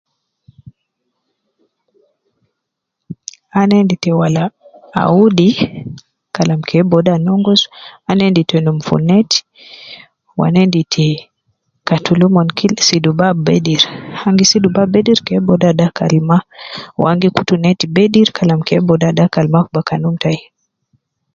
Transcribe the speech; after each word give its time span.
Ana 3.59 3.73
endi 3.81 3.95
te 4.03 4.11
wala 4.19 4.43
audi, 5.03 5.49
kalam 6.35 6.61
ke 6.69 6.79
booda 6.89 7.13
nongus, 7.25 7.61
ana 8.09 8.21
endi 8.29 8.43
te 8.49 8.57
num 8.65 8.77
fi 8.87 8.95
neti, 9.09 9.39
wu 10.35 10.41
ana 10.47 10.59
endi 10.65 10.81
te 10.93 11.07
katulu 11.87 12.23
omon 12.29 12.49
kil, 12.57 12.73
sidu 12.87 13.11
bab 13.19 13.35
bedir, 13.47 13.81
an 14.25 14.33
gi 14.37 14.45
sidu 14.51 14.67
bab 14.75 14.87
bedir 14.93 15.19
ke 15.27 15.35
booda 15.47 15.69
dakal 15.79 16.13
ma 16.29 16.37
,wu 16.97 17.03
an 17.11 17.21
gi 17.21 17.29
kutu 17.35 17.55
neti 17.63 17.85
bedir 17.95 18.27
kalam 18.37 18.59
ke 18.67 18.75
booda 18.87 19.09
dakal 19.19 19.45
ma 19.53 19.59
fi 19.65 19.69
bakanum 19.75 20.15
tai 20.23 20.39